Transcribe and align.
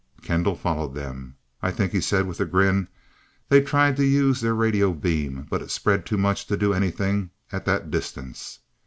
Kendall 0.23 0.55
followed 0.55 0.95
them. 0.95 1.35
"I 1.61 1.69
think," 1.69 1.91
he 1.91 2.01
said 2.01 2.25
with 2.25 2.39
a 2.41 2.45
grin, 2.45 2.87
"they 3.49 3.61
tried 3.61 3.97
to 3.97 4.03
use 4.03 4.41
their 4.41 4.55
radio 4.55 4.93
beam, 4.93 5.45
but 5.47 5.61
it 5.61 5.69
spread 5.69 6.07
too 6.07 6.17
much 6.17 6.47
to 6.47 6.57
do 6.57 6.73
anything 6.73 7.29
at 7.51 7.65
that 7.65 7.91
distance. 7.91 8.57